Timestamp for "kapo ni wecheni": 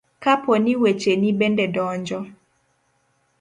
0.19-1.29